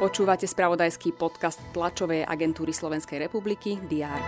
Počúvate 0.00 0.48
spravodajský 0.48 1.12
podcast 1.12 1.60
tlačovej 1.76 2.24
agentúry 2.24 2.72
Slovenskej 2.72 3.20
republiky 3.28 3.76
DR. 3.84 4.20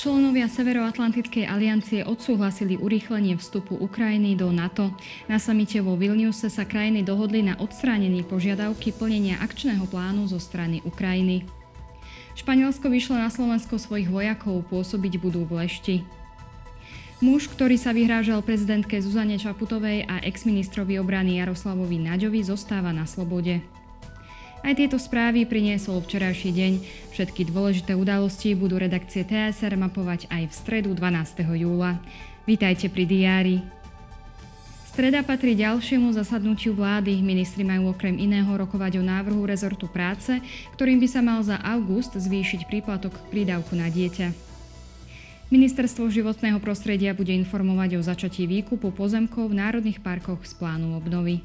Členovia 0.00 0.48
Severoatlantickej 0.48 1.44
aliancie 1.44 2.06
odsúhlasili 2.08 2.80
urýchlenie 2.80 3.36
vstupu 3.36 3.76
Ukrajiny 3.76 4.32
do 4.32 4.48
NATO. 4.48 4.94
Na 5.28 5.36
samite 5.36 5.84
vo 5.84 5.98
Vilniuse 5.98 6.48
sa 6.48 6.64
krajiny 6.64 7.04
dohodli 7.04 7.44
na 7.44 7.58
odstránení 7.60 8.24
požiadavky 8.24 8.96
plnenia 8.96 9.42
akčného 9.44 9.84
plánu 9.90 10.24
zo 10.30 10.40
strany 10.40 10.80
Ukrajiny. 10.88 11.44
Španielsko 12.38 12.88
vyšlo 12.88 13.18
na 13.18 13.28
Slovensko 13.28 13.76
svojich 13.76 14.06
vojakov, 14.06 14.64
pôsobiť 14.70 15.18
budú 15.20 15.42
v 15.44 15.66
Lešti. 15.66 15.96
Muž, 17.18 17.50
ktorý 17.50 17.74
sa 17.74 17.90
vyhrážal 17.90 18.46
prezidentke 18.46 18.94
Zuzane 19.02 19.42
Čaputovej 19.42 20.06
a 20.06 20.22
exministrovi 20.22 21.02
obrany 21.02 21.42
Jaroslavovi 21.42 21.98
Naďovi, 21.98 22.46
zostáva 22.46 22.94
na 22.94 23.10
slobode. 23.10 23.58
Aj 24.62 24.70
tieto 24.78 25.02
správy 25.02 25.42
priniesol 25.42 25.98
včerajší 25.98 26.54
deň. 26.54 26.72
Všetky 27.10 27.50
dôležité 27.50 27.98
udalosti 27.98 28.54
budú 28.54 28.78
redakcie 28.78 29.26
TSR 29.26 29.74
mapovať 29.74 30.30
aj 30.30 30.46
v 30.46 30.54
stredu 30.54 30.94
12. 30.94 31.42
júla. 31.58 31.98
Vítajte 32.46 32.86
pri 32.86 33.02
diári. 33.02 33.56
Streda 34.86 35.26
patrí 35.26 35.58
ďalšiemu 35.58 36.14
zasadnutiu 36.14 36.70
vlády. 36.70 37.18
Ministri 37.18 37.66
majú 37.66 37.90
okrem 37.98 38.14
iného 38.14 38.50
rokovať 38.54 38.98
o 38.98 39.02
návrhu 39.02 39.42
rezortu 39.42 39.90
práce, 39.90 40.38
ktorým 40.78 41.02
by 41.02 41.08
sa 41.10 41.18
mal 41.18 41.42
za 41.42 41.58
august 41.66 42.14
zvýšiť 42.14 42.70
príplatok 42.70 43.10
k 43.10 43.42
prídavku 43.42 43.74
na 43.74 43.90
dieťa. 43.90 44.47
Ministerstvo 45.48 46.12
životného 46.12 46.60
prostredia 46.60 47.16
bude 47.16 47.32
informovať 47.32 47.96
o 47.96 48.04
začatí 48.04 48.44
výkupu 48.44 48.92
pozemkov 48.92 49.48
v 49.48 49.56
národných 49.56 50.04
parkoch 50.04 50.44
z 50.44 50.52
plánu 50.60 50.92
obnovy. 50.92 51.40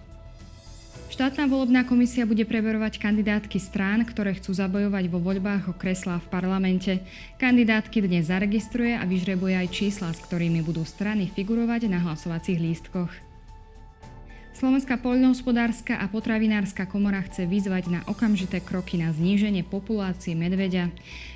Štátna 1.08 1.48
volebná 1.48 1.88
komisia 1.88 2.28
bude 2.28 2.44
preverovať 2.44 3.00
kandidátky 3.00 3.56
strán, 3.64 4.04
ktoré 4.04 4.36
chcú 4.36 4.52
zabojovať 4.52 5.08
vo 5.08 5.24
voľbách 5.24 5.72
o 5.72 5.74
kreslá 5.78 6.20
v 6.20 6.28
parlamente. 6.28 7.00
Kandidátky 7.40 8.04
dnes 8.04 8.28
zaregistruje 8.28 9.00
a 9.00 9.08
vyžrebuje 9.08 9.56
aj 9.56 9.68
čísla, 9.72 10.12
s 10.12 10.20
ktorými 10.20 10.60
budú 10.68 10.84
strany 10.84 11.32
figurovať 11.32 11.88
na 11.88 12.04
hlasovacích 12.04 12.60
lístkoch. 12.60 13.33
Slovenská 14.64 14.96
poľnohospodárska 14.96 16.00
a 16.00 16.08
potravinárska 16.08 16.88
komora 16.88 17.20
chce 17.28 17.44
vyzvať 17.44 17.84
na 17.92 18.00
okamžité 18.08 18.64
kroky 18.64 18.96
na 18.96 19.12
zníženie 19.12 19.60
populácie 19.60 20.40
medveďa. 20.40 20.88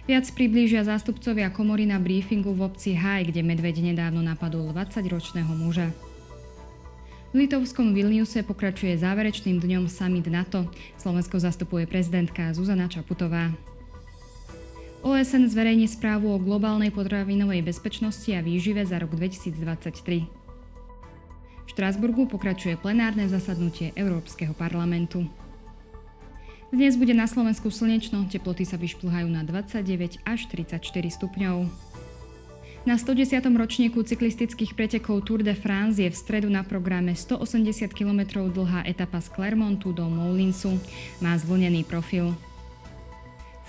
Viac 0.07 0.31
priblížia 0.31 0.87
zástupcovia 0.87 1.51
komory 1.51 1.83
na 1.83 1.99
briefingu 1.99 2.55
v 2.55 2.63
obci 2.63 2.95
Haj, 2.95 3.27
kde 3.27 3.43
medveď 3.43 3.83
nedávno 3.83 4.23
napadol 4.23 4.71
20-ročného 4.71 5.51
muža. 5.59 5.91
V 7.35 7.43
litovskom 7.43 7.91
Vilniuse 7.91 8.47
pokračuje 8.47 8.95
záverečným 8.95 9.59
dňom 9.59 9.91
summit 9.91 10.31
NATO. 10.31 10.71
Slovensko 10.95 11.35
zastupuje 11.43 11.83
prezidentka 11.83 12.55
Zuzana 12.55 12.87
Čaputová. 12.87 13.51
OSN 15.03 15.51
zverejní 15.51 15.91
správu 15.91 16.31
o 16.31 16.39
globálnej 16.39 16.95
potravinovej 16.95 17.59
bezpečnosti 17.59 18.31
a 18.31 18.39
výžive 18.39 18.87
za 18.87 18.95
rok 19.03 19.19
2023. 19.19 20.46
Štrásburgu 21.77 22.25
pokračuje 22.25 22.73
plenárne 22.73 23.29
zasadnutie 23.29 23.93
Európskeho 23.93 24.57
parlamentu. 24.57 25.29
Dnes 26.73 26.97
bude 26.97 27.13
na 27.13 27.29
Slovensku 27.29 27.69
slnečno, 27.69 28.25
teploty 28.25 28.65
sa 28.65 28.81
vyšplhajú 28.81 29.29
na 29.29 29.45
29 29.45 30.25
až 30.25 30.49
34 30.49 30.81
stupňov. 30.89 31.69
Na 32.81 32.97
110. 32.97 33.45
ročníku 33.53 34.01
cyklistických 34.01 34.73
pretekov 34.73 35.21
Tour 35.29 35.45
de 35.45 35.53
France 35.53 36.01
je 36.01 36.09
v 36.09 36.17
stredu 36.17 36.49
na 36.49 36.65
programe 36.65 37.13
180 37.13 37.93
km 37.93 38.49
dlhá 38.49 38.81
etapa 38.89 39.21
z 39.21 39.29
Clermontu 39.37 39.93
do 39.93 40.09
Moulinsu. 40.09 40.81
Má 41.21 41.37
zvlnený 41.37 41.85
profil. 41.85 42.33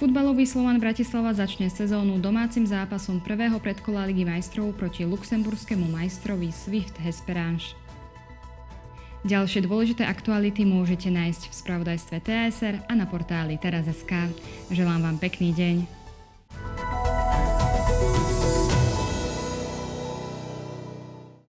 Futbalový 0.00 0.48
Slovan 0.48 0.80
Bratislava 0.80 1.36
začne 1.36 1.68
sezónu 1.68 2.16
domácim 2.16 2.64
zápasom 2.64 3.20
prvého 3.20 3.60
predkola 3.60 4.08
Ligy 4.08 4.24
majstrov 4.24 4.72
proti 4.72 5.04
luxemburskému 5.04 5.92
majstrovi 5.92 6.48
Swift 6.48 6.96
Hesperange. 7.04 7.76
Ďalšie 9.26 9.66
dôležité 9.66 10.06
aktuality 10.06 10.62
môžete 10.62 11.10
nájsť 11.10 11.42
v 11.50 11.54
spravodajstve 11.54 12.16
TSR 12.22 12.74
a 12.86 12.92
na 12.94 13.02
portáli 13.02 13.58
teraz.sk. 13.58 14.30
Želám 14.70 15.02
vám 15.02 15.16
pekný 15.18 15.50
deň. 15.54 16.07